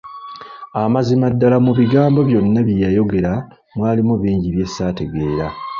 [0.85, 3.31] Amazima ddala mu bigambo byonna bye yayogera
[3.75, 5.47] mwalimu bingi bye saategeera.